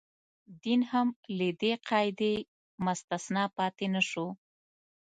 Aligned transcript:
دین 0.63 0.81
هم 0.91 1.07
له 1.37 1.47
دې 1.61 1.73
قاعدې 1.89 2.33
مستثنا 2.85 3.43
پاتې 3.57 3.85
نه 3.93 4.01
شو. 4.09 4.27